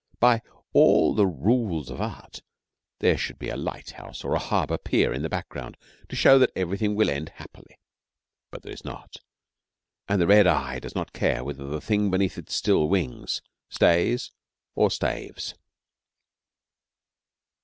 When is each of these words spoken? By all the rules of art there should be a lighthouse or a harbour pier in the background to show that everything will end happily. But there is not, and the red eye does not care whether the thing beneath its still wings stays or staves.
By 0.19 0.41
all 0.73 1.13
the 1.13 1.27
rules 1.27 1.91
of 1.91 2.01
art 2.01 2.41
there 3.01 3.19
should 3.19 3.37
be 3.37 3.49
a 3.49 3.55
lighthouse 3.55 4.23
or 4.23 4.33
a 4.33 4.39
harbour 4.39 4.79
pier 4.79 5.13
in 5.13 5.21
the 5.21 5.29
background 5.29 5.77
to 6.09 6.15
show 6.15 6.39
that 6.39 6.49
everything 6.55 6.95
will 6.95 7.07
end 7.07 7.29
happily. 7.35 7.77
But 8.49 8.63
there 8.63 8.73
is 8.73 8.83
not, 8.83 9.17
and 10.09 10.19
the 10.19 10.25
red 10.25 10.47
eye 10.47 10.79
does 10.79 10.95
not 10.95 11.13
care 11.13 11.43
whether 11.43 11.67
the 11.67 11.81
thing 11.81 12.09
beneath 12.09 12.39
its 12.39 12.55
still 12.55 12.89
wings 12.89 13.43
stays 13.69 14.31
or 14.73 14.89
staves. 14.89 15.53